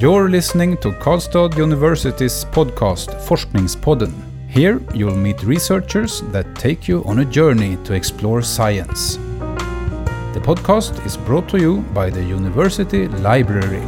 [0.00, 4.14] You're listening to Karlstad University's podcast Forskningspodden.
[4.48, 9.18] Here you'll meet researchers that take you on a journey to explore science.
[10.32, 13.84] The podcast is brought to you by the University Library.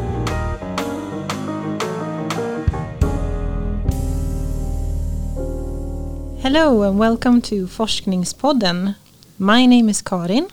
[6.43, 8.97] Hello and welcome to Forskningspodden.
[9.39, 10.49] My name is Karin.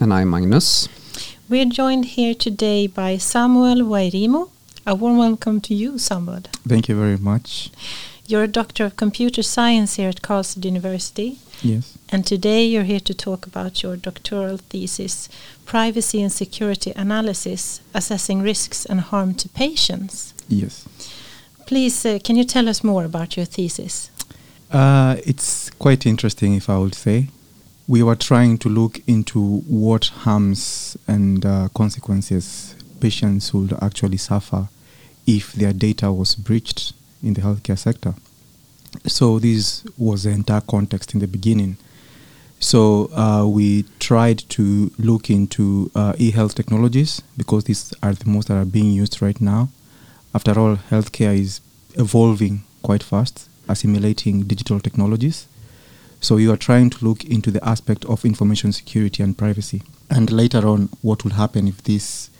[0.00, 0.88] And I'm Magnus.
[1.48, 4.55] We're joined here today by Samuel Wairimu.
[4.88, 6.42] A warm welcome to you, Samuel.
[6.64, 7.70] Thank you very much.
[8.28, 11.38] You're a doctor of computer science here at Karlstad University.
[11.60, 11.98] Yes.
[12.08, 15.28] And today you're here to talk about your doctoral thesis,
[15.64, 20.32] Privacy and Security Analysis, Assessing Risks and Harm to Patients.
[20.48, 20.86] Yes.
[21.66, 24.12] Please, uh, can you tell us more about your thesis?
[24.70, 27.26] Uh, it's quite interesting, if I would say.
[27.88, 34.68] We were trying to look into what harms and uh, consequences patients would actually suffer
[35.26, 38.14] if their data was breached in the healthcare sector.
[39.06, 41.76] So, this was the entire context in the beginning.
[42.58, 48.28] So, uh, we tried to look into uh, e health technologies because these are the
[48.28, 49.68] most that are being used right now.
[50.34, 51.60] After all, healthcare is
[51.94, 55.46] evolving quite fast assimilating digital technologies.
[56.20, 59.82] So you are trying to look into the aspect of information security and privacy.
[60.10, 62.30] And later on, what will happen if these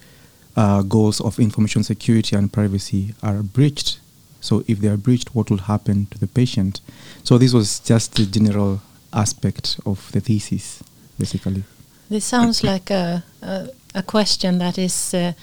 [0.57, 3.99] uh, goals of information security and privacy are breached?
[4.41, 6.81] So if they are breached, what will happen to the patient?
[7.23, 8.81] So this was just the general
[9.13, 10.83] aspect of the thesis,
[11.19, 11.63] basically.
[12.09, 15.33] This sounds like a, a, a question that is uh,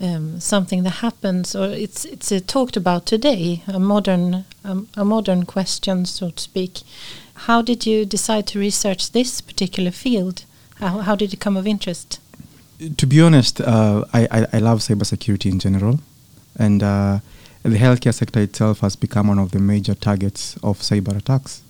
[0.00, 5.04] um, something that happens, or it's it's uh, talked about today, a modern um, a
[5.04, 6.80] modern question, so to speak.
[7.46, 10.44] How did you decide to research this particular field?
[10.76, 12.20] How how did it come of interest?
[12.96, 16.00] To be honest, uh, I, I, I love cybersecurity in general,
[16.58, 17.18] and uh,
[17.62, 21.60] the healthcare sector itself has become one of the major targets of cyber attacks.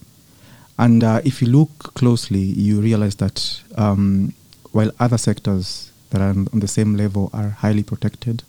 [0.79, 4.35] And uh, if you look closely, you realize that um,
[4.71, 8.45] while other sectors that are on the same level are highly protected,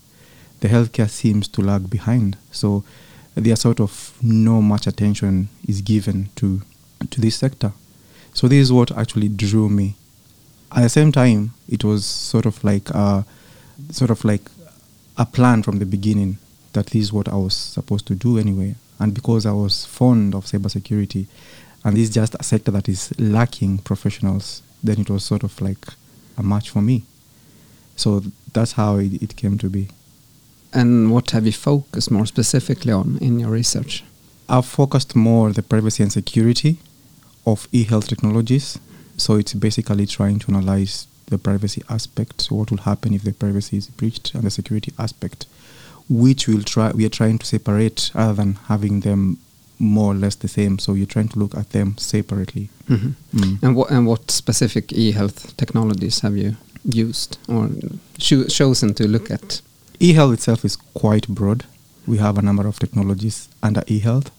[0.60, 2.38] the healthcare seems to lag behind.
[2.52, 2.84] So
[3.34, 6.62] there sort of no much attention is given to
[7.10, 7.72] to this sector.
[8.36, 9.96] So this is what actually drew me.
[10.74, 13.26] At the same time, it was sort of like a,
[13.92, 14.50] sort of like
[15.18, 16.38] a plan from the beginning
[16.74, 18.76] that this is what I was supposed to do anyway.
[19.00, 21.26] And because I was fond of cybersecurity,
[21.84, 25.60] and this is just a sector that is lacking professionals, then it was sort of
[25.62, 25.86] like
[26.38, 27.04] a match for me.
[27.96, 29.90] So that's how it, it came to be.
[30.74, 34.04] And what have you focused more specifically on in your research?
[34.48, 36.78] I've focused more the privacy and security
[37.46, 38.80] of e-health technologies.
[39.18, 43.34] So it's basically trying to analyze the privacy aspect, so what will happen if the
[43.34, 45.46] privacy is breached, and the security aspect,
[46.10, 49.38] which we'll try we are trying to separate rather than having them
[49.80, 50.78] more or less the same.
[50.78, 52.70] So you're trying to look at them separately.
[52.88, 53.14] Mm -hmm.
[53.32, 53.58] mm.
[53.64, 56.56] And what and what specific e-health technologies have you
[57.08, 57.70] used or
[58.18, 59.62] cho chosen to look at?
[60.00, 61.64] E-health itself is quite broad.
[62.08, 64.32] We have a number of technologies under e-health,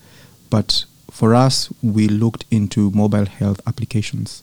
[0.50, 4.43] but for us, we looked into mobile health applications.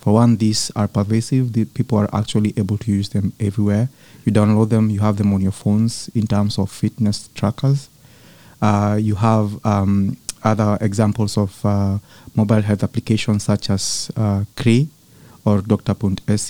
[0.00, 1.52] For one, these are pervasive.
[1.52, 3.88] The people are actually able to use them everywhere.
[4.24, 7.88] You download them, you have them on your phones in terms of fitness trackers.
[8.62, 11.98] Uh, you have um, other examples of uh,
[12.34, 14.88] mobile health applications such as uh, Kry
[15.44, 15.62] or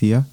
[0.01, 0.25] here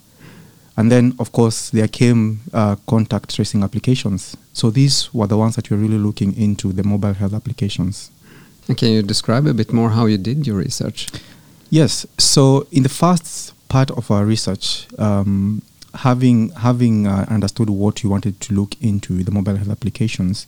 [0.77, 4.37] and then, of course, there came uh, contact tracing applications.
[4.53, 8.11] So these were the ones that we're really looking into, the mobile health applications.
[8.77, 11.07] Can you describe a bit more how you did your research?
[11.69, 12.05] Yes.
[12.17, 15.61] So in the first part of our research, um,
[15.93, 20.47] having having uh, understood what you wanted to look into the mobile health applications,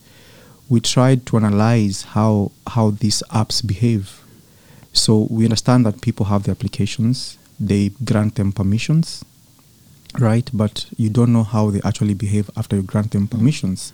[0.70, 4.22] we tried to analyze how how these apps behave.
[4.94, 9.24] So we understand that people have the applications, they grant them permissions,
[10.18, 10.50] right?
[10.54, 13.94] But you don't know how they actually behave after you grant them permissions.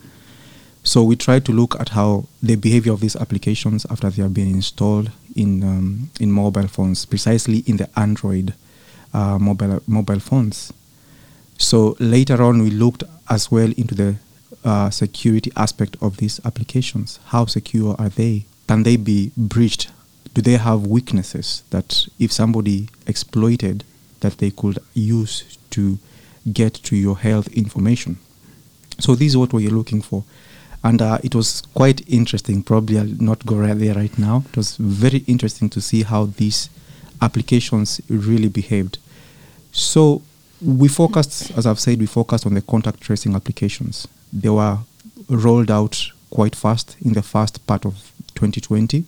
[0.85, 4.33] So we try to look at how the behavior of these applications after they have
[4.33, 8.53] been installed in um, in mobile phones, precisely in the Android
[9.13, 10.71] uh, mobile mobile phones.
[11.57, 14.15] So later on, we looked as well into the
[14.63, 17.19] uh, security aspect of these applications.
[17.25, 18.45] How secure are they?
[18.67, 19.89] Can they be breached?
[20.33, 23.83] Do they have weaknesses that if somebody exploited,
[24.19, 25.97] that they could use to
[26.51, 28.17] get to your health information.
[28.99, 30.23] So this is what we're looking for.
[30.85, 32.61] And uh, it was quite interesting.
[32.63, 34.43] Probably I'll not go right there right now.
[34.51, 36.69] It was very interesting to see how these
[37.21, 38.99] applications really behaved.
[39.71, 40.21] So
[40.61, 44.07] we focused, as I've said, we focused on the contact tracing applications.
[44.31, 44.77] They were
[45.27, 45.95] rolled out
[46.29, 47.93] quite fast in the first part of
[48.35, 49.03] 2020,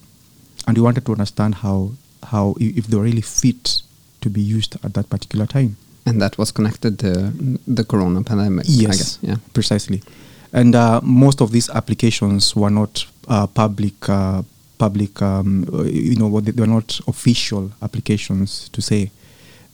[0.68, 1.92] and we wanted to understand how
[2.32, 3.82] how if they were really fit
[4.22, 5.78] to be used at that particular time.
[6.08, 7.32] And that was connected to
[7.68, 8.98] the corona pandemic, I Yes.
[8.98, 9.20] guess.
[9.22, 9.36] Yeah.
[9.54, 10.02] precisely.
[10.54, 14.44] And uh, most of these applications were not uh, public, uh,
[14.78, 15.22] public.
[15.22, 19.12] Um, you know, they were not official applications to say.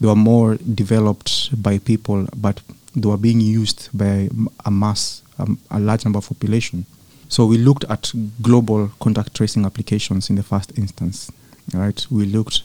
[0.00, 2.60] They were more developed by people, but
[2.94, 4.28] they were being used by
[4.64, 6.86] a mass, um, a large number of population.
[7.28, 8.12] So we looked at
[8.42, 11.30] global contact tracing applications in the first instance.
[11.72, 12.06] Right?
[12.10, 12.62] We looked,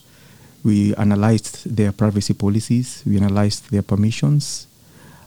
[0.64, 4.68] we analyzed their privacy policies, we analyzed their permissions,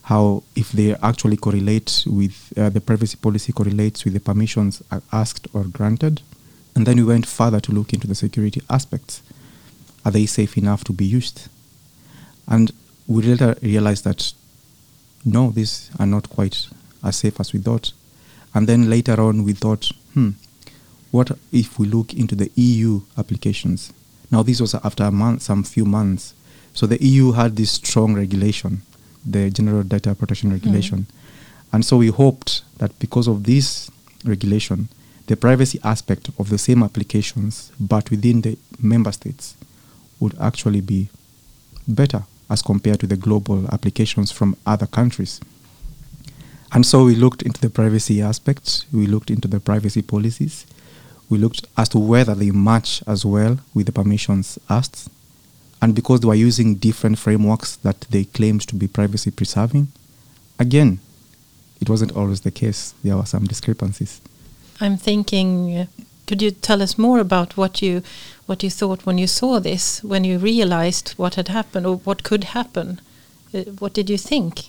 [0.03, 4.83] how if they actually correlate with uh, the privacy policy correlates with the permissions
[5.13, 6.21] asked or granted.
[6.75, 9.23] And then we went further to look into the security aspects.
[10.05, 11.49] Are they safe enough to be used?
[12.49, 12.73] And
[13.07, 14.33] we later realized that
[15.25, 16.67] no these are not quite
[17.05, 17.93] as safe as we thought.
[18.55, 20.31] And then later on we thought hmm
[21.13, 23.93] what if we look into the EU applications?
[24.31, 26.35] Now this was after a month some few months.
[26.73, 28.81] So the EU had this strong regulation
[29.25, 30.67] the General Data Protection mm-hmm.
[30.67, 31.07] Regulation.
[31.73, 33.91] And so we hoped that because of this
[34.25, 34.89] regulation,
[35.27, 39.57] the privacy aspect of the same applications, but within the member states,
[40.21, 41.09] would actually be
[41.89, 45.41] better as compared to the global applications from other countries.
[46.73, 50.67] And so we looked into the privacy aspects, we looked into the privacy policies,
[51.29, 55.09] we looked as to whether they match as well with the permissions asked.
[55.83, 59.89] And because they were using different frameworks that they claimed to be privacy preserving,
[60.59, 61.01] again,
[61.81, 62.95] it wasn't always the case.
[63.03, 64.21] There were some discrepancies.
[64.81, 65.77] I'm thinking.
[65.77, 65.87] Uh,
[66.27, 68.03] could you tell us more about what you
[68.47, 72.23] what you thought when you saw this, when you realized what had happened or what
[72.23, 73.01] could happen?
[73.53, 74.61] Uh, what did you think?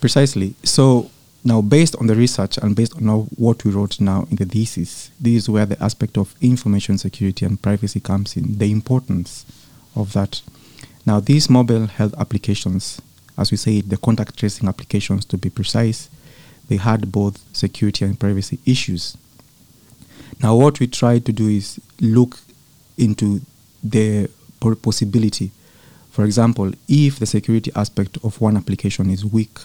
[0.00, 0.54] Precisely.
[0.62, 1.10] So
[1.42, 4.44] now, based on the research and based on now what we wrote now in the
[4.44, 8.58] thesis, this is where the aspect of information security and privacy comes in.
[8.58, 9.44] The importance
[9.96, 10.42] of that.
[11.06, 13.00] Now, these mobile health applications,
[13.38, 16.08] as we say, the contact tracing applications to be precise,
[16.68, 19.16] they had both security and privacy issues.
[20.42, 22.38] Now, what we tried to do is look
[22.96, 23.40] into
[23.82, 24.28] the
[24.82, 25.50] possibility.
[26.10, 29.58] For example, if the security aspect of one application is weak,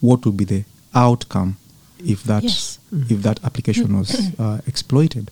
[0.00, 0.64] what would be the
[0.94, 1.56] outcome
[1.98, 2.78] if that Yes.
[3.08, 5.30] if that application was uh, exploited?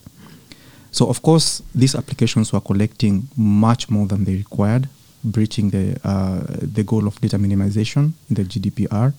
[0.91, 4.89] So, of course, these applications were collecting much more than they required,
[5.25, 9.13] breaching the uh, the goal of data minimization in the GDPR,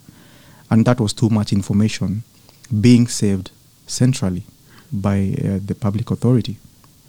[0.69, 2.23] and that was too much information
[2.81, 3.51] being saved
[3.87, 4.43] centrally
[4.91, 6.57] by uh, the public authority.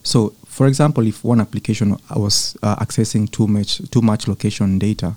[0.03, 5.17] So, for example, if one application was uh, accessing too much too much location data,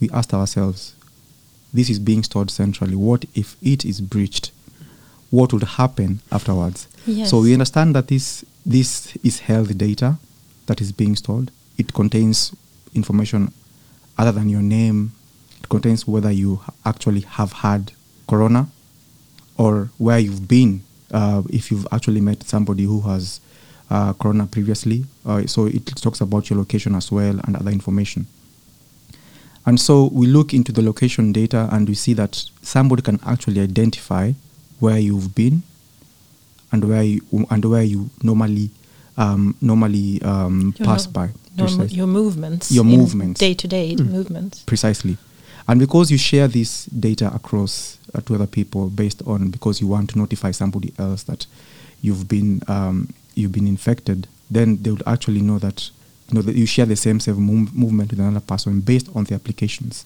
[0.00, 0.94] we asked ourselves,
[1.72, 2.94] this is being stored centrally.
[2.96, 4.52] What if it is breached?
[5.30, 6.86] What would happen afterwards?
[7.06, 7.30] Yes.
[7.30, 10.18] So we understand that this this is health data
[10.66, 11.50] that is being stored.
[11.78, 12.54] It contains
[12.94, 13.52] information
[14.18, 15.12] other than your name.
[15.60, 17.92] It contains whether you actually have had
[18.28, 18.68] corona
[19.56, 20.82] or where you've been.
[21.10, 23.40] Uh, if you've actually met somebody who has
[23.90, 28.26] uh, corona previously, uh, so it talks about your location as well and other information.
[29.66, 33.60] And so we look into the location data and we see that somebody can actually
[33.60, 34.32] identify
[34.80, 35.62] where you've been
[36.72, 37.20] and where you
[37.50, 38.70] and where you normally
[39.16, 41.28] um, normally um, pass by.
[41.56, 41.96] Normal- Precisely.
[41.96, 42.70] your movements.
[42.72, 43.40] Your movements.
[43.40, 44.60] Day to day movements.
[44.64, 45.16] Precisely.
[45.68, 49.86] And because you share this data across uh, to other people based on because you
[49.86, 51.46] want to notify somebody else that
[52.00, 55.88] you've been um, you've been infected, then they would actually know that
[56.28, 59.24] you know that you share the same same mov- movement with another person based on
[59.24, 60.04] the applications.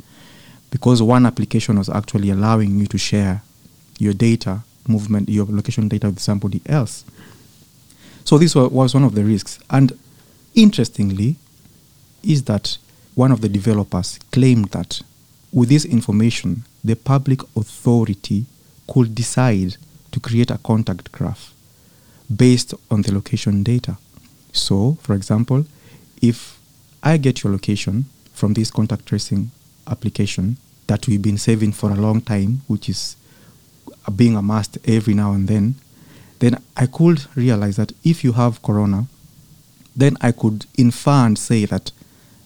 [0.70, 3.42] Because one application was actually allowing you to share
[3.98, 7.04] your data movement, your location data with somebody else.
[8.24, 9.58] So this was one of the risks.
[9.70, 9.96] And
[10.56, 11.36] interestingly,
[12.24, 12.78] is that
[13.14, 15.00] one of the developers claimed that
[15.52, 18.46] with this information, the public authority
[18.88, 19.76] could decide
[20.12, 21.52] to create a contact graph
[22.34, 23.96] based on the location data.
[24.52, 25.64] So, for example,
[26.20, 26.58] if
[27.02, 29.50] I get your location from this contact tracing
[29.86, 33.16] application that we've been saving for a long time, which is
[34.14, 35.74] being amassed every now and then,
[36.38, 39.06] then I could realize that if you have corona,
[39.96, 41.90] then I could infer and say that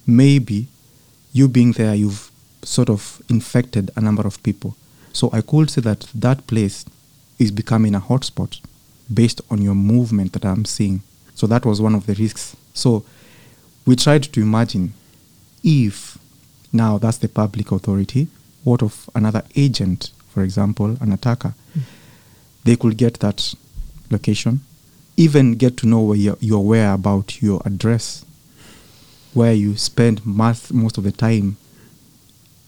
[0.07, 0.69] maybe
[1.33, 2.31] you being there, you've
[2.63, 4.77] sort of infected a number of people.
[5.13, 6.85] So I could say that that place
[7.39, 8.61] is becoming a hotspot
[9.13, 11.03] based on your movement that I'm seeing.
[11.35, 12.57] So that was one of the risks.
[12.75, 13.05] So
[13.87, 14.93] we tried to imagine
[15.65, 16.19] if
[16.73, 18.29] now that's the public authority,
[18.63, 21.55] what of another agent, for example, an attacker?
[21.75, 21.81] The
[22.65, 23.55] they could get that
[24.11, 24.61] location,
[25.17, 28.25] even get to know where you're, you're where about your address,
[29.35, 31.57] where you spend most, most of the time.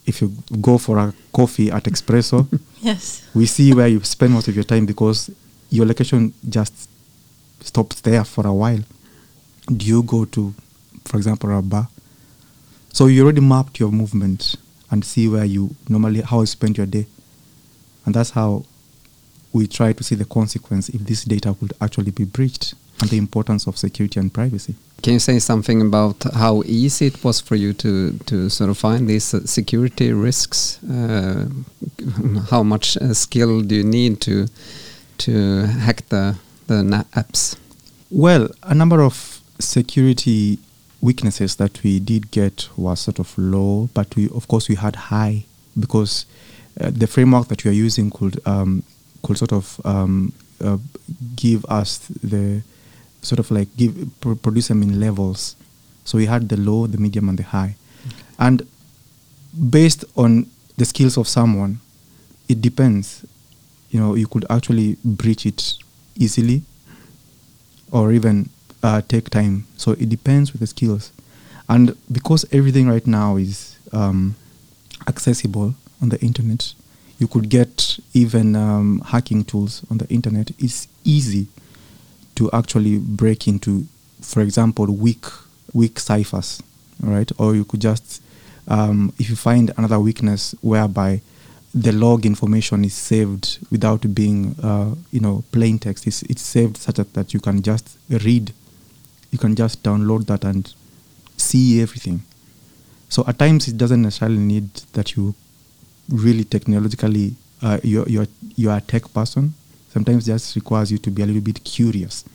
[0.05, 2.47] If you go for a coffee at Espresso,
[2.81, 3.25] Yes.
[3.33, 5.29] we see where you spend most of your time because
[5.69, 6.89] your location just
[7.61, 8.79] stops there for a while.
[9.67, 10.53] Do you go to,
[11.05, 11.87] for example, a bar?
[12.91, 14.55] So you already mapped your movement
[14.91, 17.07] and see where you normally how you spend your day,
[18.05, 18.65] and that's how
[19.53, 23.17] we try to see the consequence if this data could actually be breached and the
[23.17, 24.75] importance of security and privacy.
[25.01, 28.77] Can you say something about how easy it was for you to to sort of
[28.77, 30.79] find these uh, security risks?
[30.83, 31.49] Uh,
[32.49, 34.47] how much uh, skill do you need to
[35.17, 36.35] to hack the
[36.67, 37.57] the apps?
[38.09, 40.59] Well, a number of security
[41.01, 44.95] weaknesses that we did get was sort of low, but we, of course, we had
[44.95, 45.45] high
[45.77, 46.25] because
[46.79, 48.83] uh, the framework that we are using could um,
[49.23, 50.77] could sort of um, uh,
[51.35, 52.61] give us the
[53.21, 55.55] sort of like give pr- produce them in levels.
[56.05, 57.75] So we had the low, the medium, and the high,
[58.37, 58.67] and
[59.69, 61.79] based on the skills of someone,
[62.49, 63.25] it depends.
[63.89, 65.75] You know, you could actually breach it
[66.15, 66.63] easily
[67.91, 68.49] or even
[68.81, 69.65] uh, take time.
[69.77, 71.11] So it depends with the skills.
[71.69, 74.35] And because everything right now is um,
[75.07, 76.73] accessible on the internet,
[77.19, 80.51] you could get even um, hacking tools on the internet.
[80.59, 81.47] It's easy
[82.35, 83.85] to actually break into,
[84.21, 85.25] for example, weak
[85.73, 86.61] weak ciphers,
[87.01, 87.31] right?
[87.37, 88.21] Or you could just,
[88.67, 91.21] um, if you find another weakness whereby
[91.73, 96.05] the log information is saved without being, uh, you know, plain text.
[96.05, 98.53] It's, it's saved such that, that you can just read,
[99.31, 100.71] you can just download that and
[101.37, 102.21] see everything.
[103.09, 105.33] So at times it doesn't necessarily need that you
[106.09, 109.53] really technologically, uh, you're, you're, you're a tech person.
[109.89, 112.25] Sometimes just requires you to be a little bit curious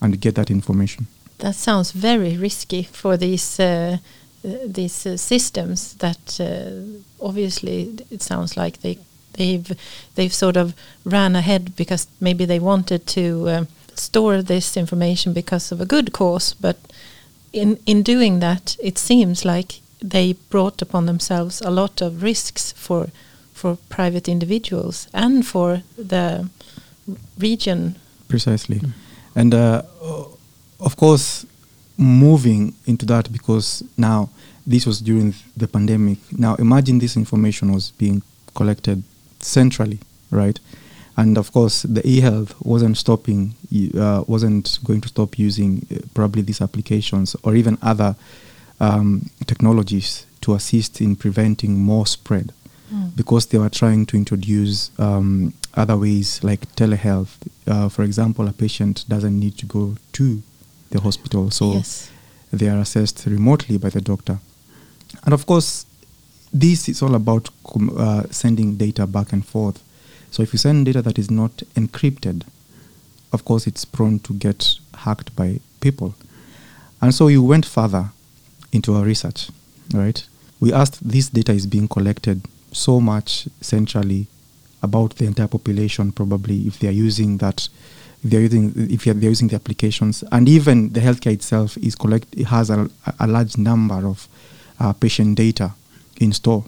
[0.00, 1.06] and get that information.
[1.38, 3.98] That sounds very risky for these uh,
[4.44, 5.94] uh, these uh, systems.
[5.94, 8.98] That uh, obviously it sounds like they
[9.34, 9.72] they've
[10.14, 10.74] they've sort of
[11.04, 16.12] ran ahead because maybe they wanted to um, store this information because of a good
[16.12, 16.76] cause, but
[17.52, 22.72] in in doing that, it seems like they brought upon themselves a lot of risks
[22.72, 23.08] for
[23.52, 26.48] for private individuals and for the
[27.38, 27.96] region.
[28.26, 28.80] Precisely.
[29.34, 29.82] And uh,
[30.80, 31.44] of course,
[31.98, 34.30] moving into that because now
[34.66, 36.18] this was during the pandemic.
[36.32, 38.22] Now imagine this information was being
[38.54, 39.02] collected
[39.40, 39.98] centrally,
[40.30, 40.58] right?
[41.16, 43.54] And of course, the e-health wasn't stopping,
[43.94, 48.16] uh, wasn't going to stop using uh, probably these applications or even other
[48.80, 52.52] um, technologies to assist in preventing more spread
[53.14, 57.36] because they were trying to introduce um, other ways like telehealth.
[57.66, 60.42] Uh, for example, a patient doesn't need to go to
[60.90, 62.10] the hospital, so yes.
[62.52, 64.38] they are assessed remotely by the doctor.
[65.24, 65.86] And of course,
[66.52, 69.82] this is all about com- uh, sending data back and forth.
[70.32, 72.44] So if you send data that is not encrypted,
[73.32, 76.14] of course, it's prone to get hacked by people.
[77.00, 78.10] And so you went further
[78.72, 79.50] into our research,
[79.92, 80.24] right?
[80.60, 84.26] We asked this data is being collected so much centrally
[84.82, 87.68] about the entire population, probably if they are using that,
[88.22, 92.26] if they're using if they're using the applications, and even the healthcare itself is collect
[92.36, 94.28] it has a, a large number of
[94.78, 95.72] uh, patient data
[96.20, 96.64] in store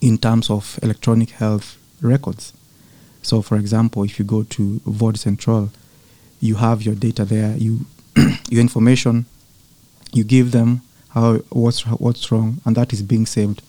[0.00, 2.52] in terms of electronic health records.
[3.22, 5.70] So, for example, if you go to vårdcentral,
[6.40, 7.86] you have your data there, you
[8.50, 9.26] your information,
[10.12, 10.82] you give them
[11.14, 13.62] how what's what's wrong, and that is being saved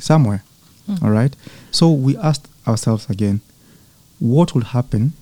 [0.00, 0.42] somewhere.
[0.86, 1.04] Hmm.
[1.04, 1.34] All right.
[1.70, 3.40] So we asked ourselves again,
[4.18, 5.12] what would happen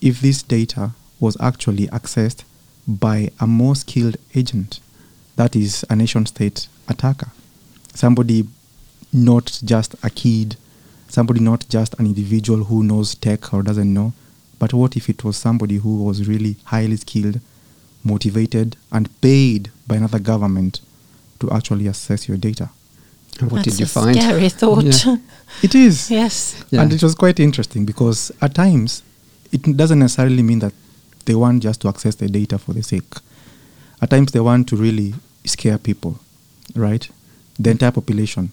[0.00, 2.44] if this data was actually accessed
[2.86, 4.80] by a more skilled agent,
[5.36, 7.30] that is a nation state attacker,
[7.94, 8.44] somebody
[9.12, 10.56] not just a kid,
[11.08, 14.12] somebody not just an individual who knows tech or doesn't know,
[14.58, 17.40] but what if it was somebody who was really highly skilled,
[18.04, 20.80] motivated, and paid by another government
[21.42, 22.68] to actually access your data?
[23.40, 24.16] And what That's did you a find?
[24.16, 24.84] Scary thought.
[25.06, 25.16] Yeah.
[25.62, 26.10] It is.
[26.10, 26.64] yes.
[26.70, 26.80] Yeah.
[26.80, 29.02] And it was quite interesting because at times
[29.52, 30.72] it doesn't necessarily mean that
[31.26, 33.12] they want just to access the data for the sake.
[34.00, 36.18] At times they want to really scare people,
[36.74, 37.06] right?
[37.58, 38.50] The entire population.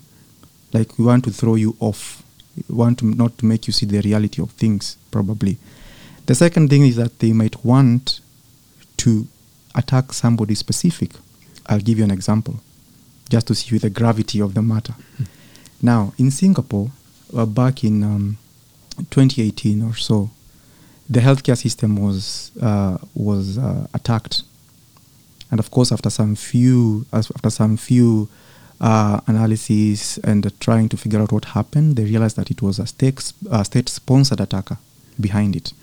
[0.73, 2.21] Like we want to throw you off.
[2.67, 5.57] We want to not to make you see the reality of things, probably.
[6.25, 8.19] The second thing is that they might want
[8.97, 9.25] to
[9.73, 11.11] attack somebody specific.
[11.65, 12.59] I'll give you an example,
[13.29, 14.95] just to see the gravity of the matter.
[15.81, 16.91] Now, in Singapore,
[17.35, 18.37] uh, back in um,
[19.11, 20.29] 2018 or so,
[21.09, 24.43] the healthcare system was uh, was uh, attacked,
[25.49, 28.29] and of course, after some few after some few
[28.79, 32.85] uh, analysis and trying to figure out what happened, they realized that it was a
[32.85, 34.77] state a state-sponsored attacker
[35.19, 35.73] behind it,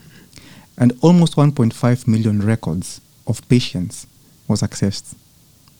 [0.79, 4.07] and almost 1.5 million records of patients
[4.47, 5.15] was accessed.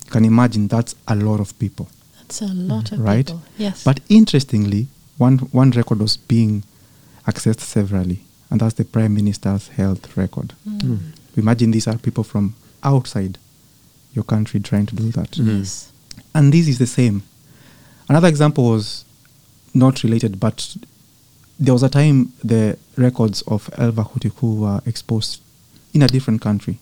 [0.07, 1.89] You can imagine that's a lot of people.
[2.19, 3.27] That's a lot of right?
[3.27, 3.43] people.
[3.59, 3.85] Yes.
[3.85, 4.87] But interestingly,
[5.19, 6.63] one one record was being
[7.27, 8.21] accessed severally,
[8.51, 10.55] and that's the Prime Minister's health record.
[10.69, 10.99] Mm.
[11.37, 13.39] Imagine these are people from outside
[14.15, 15.33] your country trying to do that.
[15.33, 15.59] Mhm.
[15.59, 15.91] Yes.
[16.35, 17.23] And this is the same.
[18.09, 19.05] Another example was
[19.75, 20.77] not related, but
[21.59, 25.41] there was a time the records of 1177 were exposed
[25.93, 26.79] in a different country.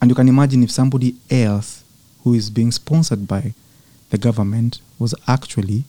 [0.00, 1.82] And you can imagine if somebody else
[2.28, 3.54] who is being sponsored by
[4.10, 5.84] the government was actually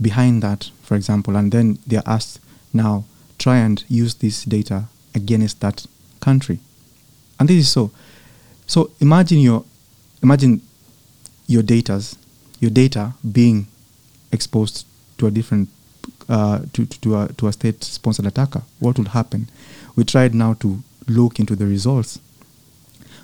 [0.00, 2.40] behind that, for example, and then they're asked
[2.74, 3.04] now
[3.38, 5.86] try and use this data against that
[6.20, 6.58] country.
[7.40, 7.90] And this is so.
[8.66, 9.64] So imagine your
[10.22, 10.60] imagine
[11.46, 12.16] your data's
[12.60, 13.66] your data being
[14.30, 14.86] exposed
[15.18, 15.70] to a different
[16.28, 18.62] uh, to, to, to a, to a state sponsored attacker.
[18.78, 19.48] What would happen?
[19.96, 22.20] We tried now to look into the results.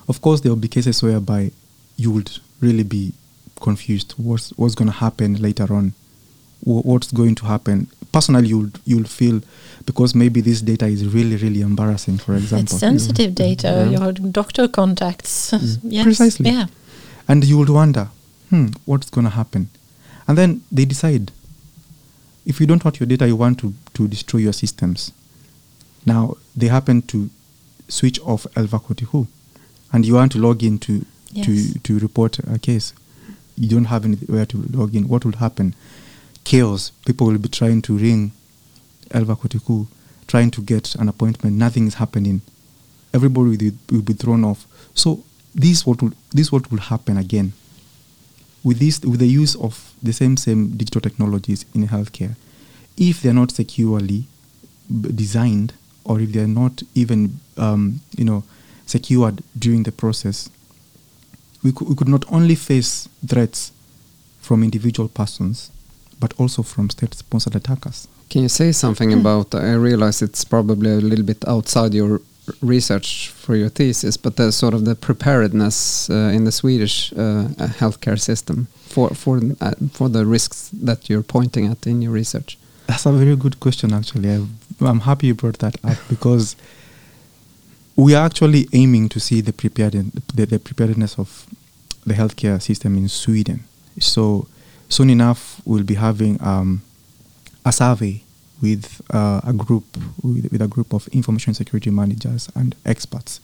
[0.08, 1.52] Of course, there will be cases whereby
[1.98, 3.12] you would really be
[3.60, 4.14] confused.
[4.16, 5.92] What's what's going to happen later on?
[6.64, 7.88] What's going to happen?
[8.12, 9.40] Personally, you'll you'll feel
[9.84, 12.18] because maybe this data is really really embarrassing.
[12.18, 13.98] For example, It's sensitive data, Yeah.
[13.98, 15.52] your doctor contacts.
[15.82, 16.04] yes.
[16.04, 16.50] Precisely.
[16.50, 16.66] Yeah.
[17.28, 18.08] and you would wonder,
[18.50, 19.68] hmm, what's going to happen?
[20.26, 21.30] And then they decide.
[22.46, 25.12] If you don't want your data, you want to, to destroy your systems.
[26.06, 27.28] Now, they happen to
[27.88, 29.26] switch off 1177,
[29.92, 31.04] and you want to log in to,
[31.34, 32.94] To, to report a case.
[33.56, 35.08] You don't have anywhere to log in.
[35.08, 35.74] What will happen?
[36.44, 36.90] Chaos.
[37.04, 38.32] People will be trying to ring
[39.12, 39.88] 1177,
[40.26, 41.56] trying to get an appointment.
[41.56, 42.40] Nothing is happening.
[43.12, 44.66] Everybody will be, will be thrown off.
[44.94, 45.22] So
[45.54, 47.52] this what will this what will happen again
[48.62, 52.36] with this with the use of the same same digital technologies in healthcare.
[52.96, 54.24] If they're not securely
[55.14, 55.72] designed,
[56.04, 58.44] or if they're not even um, you know
[58.86, 60.48] secured during the process,
[61.62, 63.72] we could, we could not only face threats
[64.40, 65.70] from individual persons,
[66.20, 68.08] but also from state-sponsored attackers.
[68.30, 69.54] Can you say something about?
[69.54, 72.20] I realize it's probably a little bit outside your
[72.60, 77.18] research for your thesis, but the sort of the preparedness uh, in the Swedish uh,
[77.58, 82.12] uh, healthcare system for for uh, for the risks that you're pointing at in your
[82.12, 82.58] research.
[82.86, 84.30] That's a very good question, actually.
[84.30, 84.46] I,
[84.80, 86.56] I'm happy you brought that up because
[87.98, 91.46] we are actually aiming to see the, prepared, the, the preparedness of
[92.06, 93.64] the healthcare system in Sweden.
[93.98, 94.46] So
[94.88, 96.82] soon enough, we'll be having um,
[97.64, 98.22] a survey
[98.62, 99.84] with uh, a group
[100.22, 103.40] with, with a group of information security managers and experts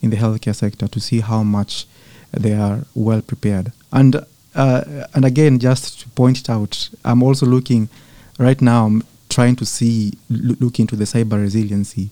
[0.00, 1.86] in the healthcare sector to see how much
[2.32, 3.70] they are well prepared.
[3.92, 4.16] And
[4.56, 7.88] uh, and again, just to point it out, I'm also looking
[8.36, 8.86] right now.
[8.86, 12.10] I'm trying to see loo- look into the cyber resiliency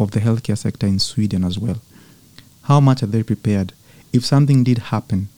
[0.00, 1.80] of the healthcare sector in Sweden as well.
[2.62, 3.72] How much are they prepared?
[4.12, 5.28] If something did happen,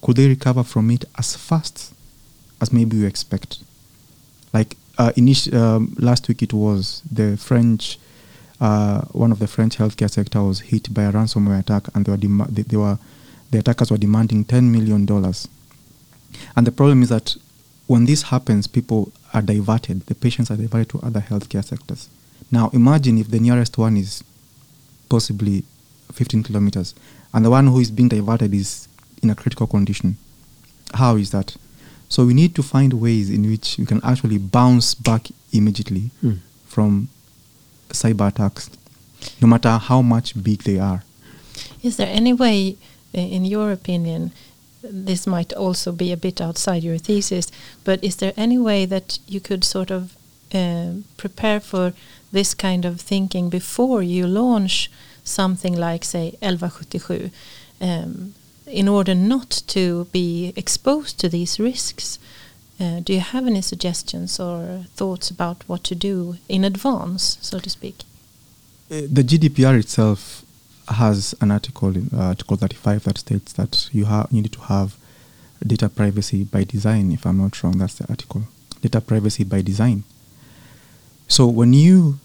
[0.00, 1.92] could they recover from it as fast
[2.60, 3.58] as maybe you expect?
[4.52, 7.98] Like uh, init- um, last week, it was the French.
[8.60, 12.12] Uh, one of the French healthcare sector was hit by a ransomware attack, and they
[12.12, 12.98] were, dem- they, they were
[13.50, 15.48] the attackers were demanding ten million dollars.
[16.56, 17.36] And the problem is that
[17.86, 20.06] when this happens, people are diverted.
[20.06, 22.08] The patients are diverted to other healthcare sectors.
[22.52, 24.22] Now, imagine if the nearest one is
[25.08, 25.64] possibly
[26.12, 26.94] 15 kilometers,
[27.32, 28.86] and the one who is being diverted is
[29.22, 30.16] in a critical condition.
[30.94, 31.56] How is that?
[32.10, 36.38] So we need to find ways in which we can actually bounce back immediately Mm.
[36.66, 37.08] from
[37.88, 38.68] cyber attacks,
[39.40, 41.02] no matter how much big they are.
[41.82, 42.76] Is there any way,
[43.14, 44.32] in your opinion,
[44.82, 47.50] this might also be a bit outside your thesis,
[47.84, 50.16] but is there any way that you could sort of
[50.54, 51.92] uh, prepare for
[52.32, 54.90] this kind of thinking before you launch
[55.22, 57.30] something like, say, 1177,
[57.80, 58.34] um,
[58.66, 62.18] in order not to be exposed to these risks?
[62.80, 67.58] Uh, do you have any suggestions or thoughts about what to do in advance, so
[67.58, 67.96] to speak?
[68.90, 70.44] Uh, the GDPR itself
[70.88, 74.60] has an article in uh, Article 35 that states that you, ha- you need to
[74.62, 74.96] have
[75.64, 77.12] data privacy by design.
[77.12, 78.42] If I'm not wrong, that's the article.
[78.80, 80.02] Data privacy by design.
[81.28, 82.18] So when you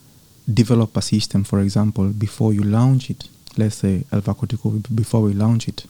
[0.52, 5.68] develop a system, for example, before you launch it, let's say 1177, before we launch
[5.68, 5.86] it,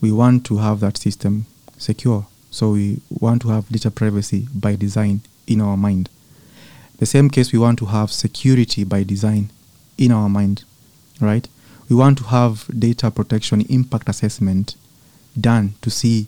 [0.00, 1.46] we want to have that system
[1.78, 2.26] secure.
[2.50, 6.10] So we want to have data privacy by design in our mind.
[6.98, 9.50] The same case, we want to have security by design
[9.96, 10.64] in our mind,
[11.20, 11.48] right?
[11.88, 14.76] We want to have data protection impact assessment
[15.40, 16.26] done to see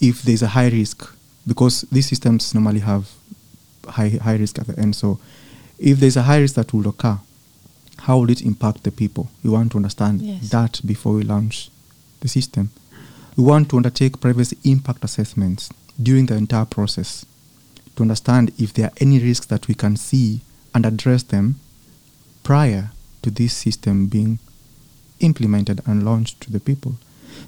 [0.00, 1.14] if there's a high risk
[1.46, 3.10] because these systems normally have
[3.86, 4.94] high high risk at the end.
[4.96, 5.18] So
[5.78, 7.18] if there's a high risk that will occur,
[7.98, 9.28] how will it impact the people?
[9.42, 10.50] We want to understand Yes.
[10.50, 11.70] that before we launch
[12.20, 12.70] the system.
[13.36, 15.70] We want to undertake privacy impact assessments
[16.02, 17.24] during the entire process
[17.96, 20.40] to understand if there are any risks that we can see
[20.74, 21.56] and address them
[22.42, 22.90] prior
[23.22, 24.38] to this system being
[25.20, 26.94] implemented and launched to the people.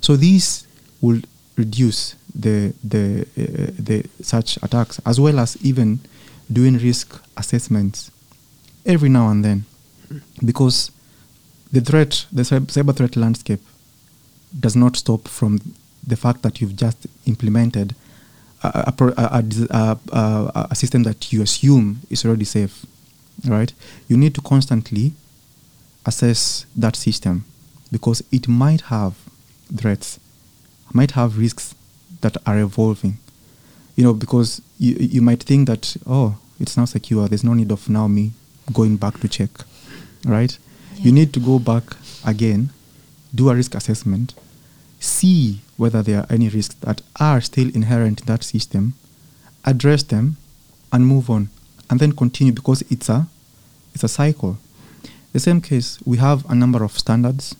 [0.01, 0.67] So these
[1.01, 1.21] will
[1.57, 5.99] reduce the the uh, the such attacks as well as even
[6.53, 8.11] doing risk assessments
[8.87, 9.65] every now and then.
[10.45, 10.91] Because
[11.73, 13.61] the threat the cyber threat landscape
[14.59, 15.61] does not stop from
[16.05, 17.95] the fact that you've just implemented
[18.63, 22.85] a, a, a, a system that you assume is already safe
[23.47, 23.73] right?
[24.09, 25.13] You need to constantly
[26.07, 27.45] assess that system
[27.93, 29.15] because it might have
[29.75, 30.19] threats
[30.93, 31.75] might have risks
[32.21, 33.19] that are evolving.
[33.97, 37.71] You know because you, you might think that oh it's now secure there's no need
[37.71, 38.33] of now me
[38.73, 39.51] going back to check
[40.25, 40.59] right?
[40.97, 41.85] You need to go back
[42.25, 42.71] again
[43.35, 44.35] do a risk assessment
[44.99, 48.95] see whether there are any risks that are still inherent in that system
[49.65, 50.37] address them
[50.93, 51.49] and move on
[51.89, 53.27] and then continue because it's a
[53.95, 54.57] it's a cycle.
[55.33, 57.57] The same case we have a number of standards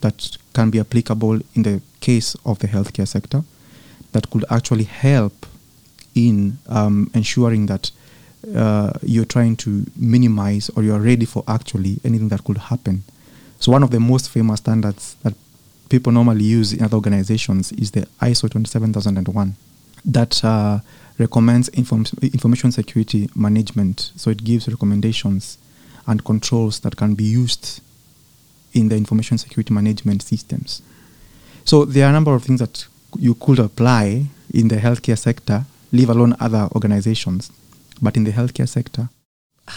[0.00, 3.44] that can be applicable in the case of the healthcare sector
[4.12, 5.46] that could actually help
[6.14, 7.90] in um, ensuring that
[8.54, 13.02] uh, you're trying to minimize or you're ready for actually anything that could happen.
[13.60, 15.34] So one of the most famous standards that
[15.88, 19.54] people normally use in other organizations is the ISO 27001
[20.04, 20.80] that uh,
[21.18, 24.10] recommends inform- information security management.
[24.16, 25.58] So it gives recommendations
[26.06, 27.80] and controls that can be used
[28.72, 30.82] in the information security management systems.
[31.64, 32.86] So there are a number of things that
[33.18, 37.52] you could apply in the healthcare sector, leave alone other organizations.
[38.00, 39.08] But in the healthcare sector,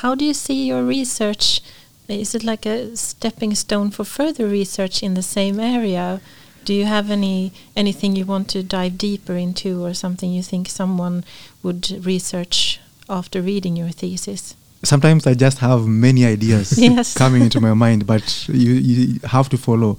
[0.01, 1.61] How do you see your research?
[2.07, 6.19] Is it like a stepping stone for further research in the same area?
[6.65, 10.67] Do you have any anything you want to dive deeper into, or something you think
[10.69, 11.23] someone
[11.63, 14.55] would research after reading your thesis?
[14.83, 17.13] sometimes I just have many ideas Yes.
[17.17, 19.97] coming into my mind, but you, you have to follow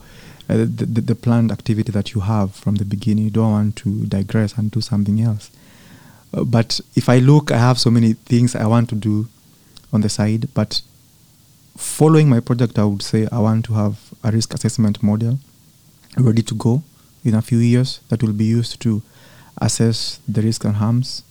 [0.49, 3.25] uh, the, the, the planned activity that you have from the beginning.
[3.25, 5.51] You don't want to digress and do something else.
[6.33, 9.29] But if I look, I have so many things I want to do
[9.93, 10.49] on the side.
[10.55, 10.83] But
[11.77, 15.39] following my project, I would say I want to have a risk assessment model
[16.17, 16.83] ready to go
[17.25, 19.03] in a few years that will be used to
[19.59, 21.23] assess the risks and harms.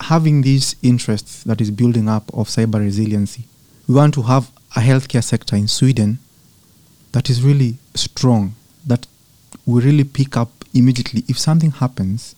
[0.00, 3.44] Having these interests that is building up of cyber resiliency,
[3.86, 6.18] we want to have a healthcare sector in Sweden
[7.12, 8.54] that is really strong,
[8.86, 9.06] that
[9.66, 12.34] will really pick up immediately if something happens,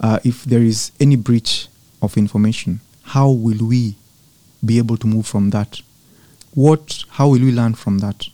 [0.00, 1.68] uh, if there is any breach
[2.02, 3.94] of information, how will we
[4.64, 5.80] be able to move from that?
[6.54, 8.26] What, how will we learn from that?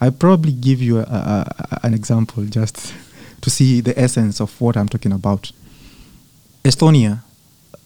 [0.00, 2.94] I probably give you a, a, an example just
[3.40, 5.50] to see the essence of what I'm talking about.
[6.64, 7.20] Estonia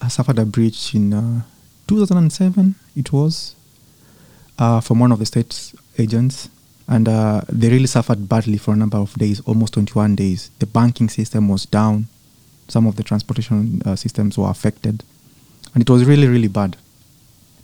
[0.08, 1.42] suffered a breach in uh,
[1.86, 3.54] 2007, it was,
[4.58, 6.48] uh, from one of the state agents.
[6.88, 10.50] And uh, they really suffered badly for a number of days, almost 21 days.
[10.58, 12.08] The banking system was down.
[12.68, 15.02] Some of the transportation uh, systems were affected.
[15.74, 16.76] And it was really, really bad.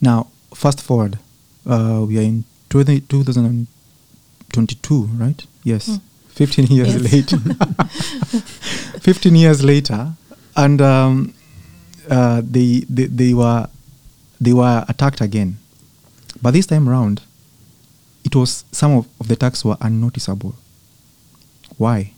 [0.01, 1.19] Now, fast forward,
[1.67, 5.47] uh, we are in 20, 2022, right?
[5.65, 5.89] Yes.
[5.89, 6.01] Mm.
[6.29, 7.13] 15 years Yes.
[7.13, 7.39] later.
[9.01, 10.13] 15 years later,
[10.57, 11.35] and um,
[12.09, 13.67] uh, they, they they were
[14.41, 15.59] they were attacked again,
[16.41, 17.23] but this time round,
[18.25, 20.55] it was some of, of the attacks were unnoticeable.
[21.77, 22.13] Why?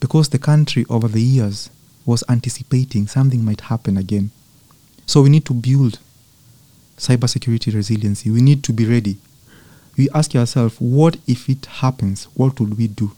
[0.00, 1.70] Because the country over the years
[2.06, 4.30] was anticipating something might happen again.
[5.06, 5.98] So we need to build
[6.96, 8.30] cybersecurity resiliency.
[8.30, 9.16] We need to be ready.
[9.96, 12.24] You ask yourself, what if it happens?
[12.34, 13.12] What would we do?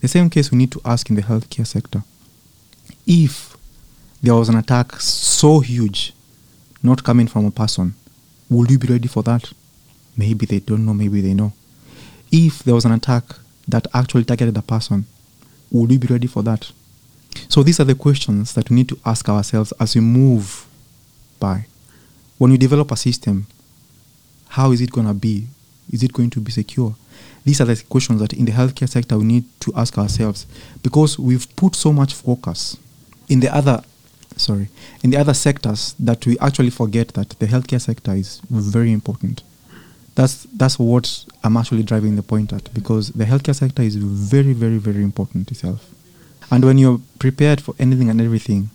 [0.00, 2.02] The same case we need to ask in the healthcare sector.
[3.06, 3.56] If
[4.22, 6.12] there was an attack so huge,
[6.82, 7.94] not coming from a person,
[8.48, 9.52] would you be ready for that?
[10.16, 11.52] Maybe they don't know, maybe they know.
[12.32, 13.24] If there was an attack
[13.68, 15.06] that actually targeted a person,
[15.70, 16.72] would you be ready for that?
[17.50, 20.66] So these are the questions that we need to ask ourselves as we move
[21.38, 21.66] by.
[22.38, 23.46] When we develop a system,
[24.48, 25.48] how is it going to be?
[25.92, 26.94] Is it going to be secure?
[27.44, 30.46] These are the questions that in the healthcare sector we need to ask ourselves
[30.82, 32.76] because we've put so much focus
[33.28, 33.82] in the other
[34.36, 34.68] sorry
[35.02, 39.42] in the other sectors that we actually forget that the healthcare sector is very important
[40.14, 44.52] That's that's what I'm actually driving the point at because the healthcare sector is very,
[44.52, 45.88] very, very important itself.
[46.50, 48.70] And when you're prepared for anything and everything,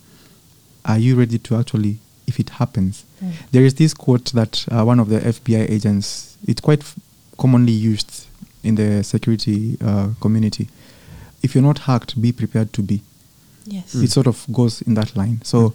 [0.84, 3.04] are you ready to actually, if it happens?
[3.22, 3.32] Mm.
[3.52, 6.96] There is this quote that uh, one of the FBI agents, it's quite f-
[7.38, 8.26] commonly used
[8.62, 10.68] in the security uh, community.
[11.42, 13.02] If you're not hacked, be prepared to be.
[13.66, 13.94] Yes.
[13.94, 15.40] It sort of goes in that line.
[15.42, 15.74] So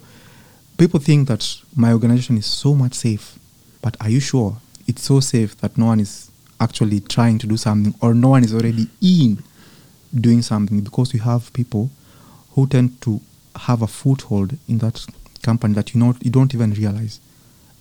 [0.78, 3.38] people think that my organization is so much safe,
[3.80, 7.56] but are you sure it's so safe that no one is actually trying to do
[7.56, 9.42] something or no one is already in
[10.14, 11.90] doing something because you have people
[12.54, 13.20] who tend to
[13.56, 15.04] have a foothold in that
[15.42, 17.20] company that you not you don't even realize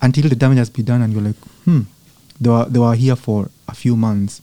[0.02, 1.82] until the damage has been done and you're like hmm
[2.40, 4.42] they were they were here for a few months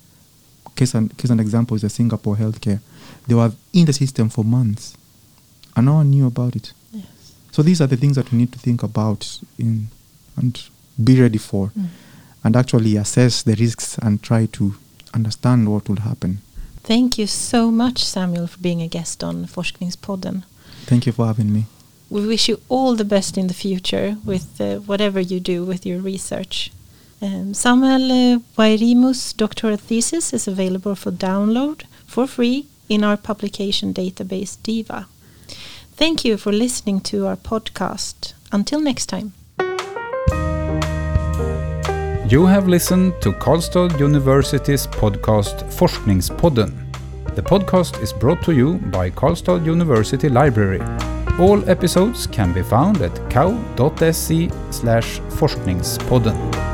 [0.77, 2.81] case and case and example is the Singapore healthcare
[3.27, 4.97] they were in the system for months
[5.77, 7.05] and no one knew about it Yes.
[7.53, 9.89] so these are the things that we need to think about in
[10.37, 10.63] and
[11.03, 11.89] be ready for Mm.
[12.45, 14.75] and actually assess the risks and try to
[15.15, 16.39] understand what will happen.
[16.89, 20.45] Thank you so much, Samuel, for being a guest on Forskningspodden.
[20.87, 21.67] Thank you for having me.
[22.09, 25.85] We wish you all the best in the future with uh, whatever you do with
[25.85, 26.73] your research.
[27.21, 33.93] Um, Samuel uh, Wairimu's doctoral thesis is available for download for free in our publication
[33.93, 35.09] database DIVA.
[35.93, 38.33] Thank you for listening to our podcast.
[38.51, 39.35] Until next time.
[42.31, 46.75] You have listened to Karlstad University's podcast Forskningspodden.
[47.35, 50.83] The podcast is brought to you by Karlstad University Library.
[51.39, 54.51] All episodes can be found at kau.se
[55.39, 56.68] forskningspodden.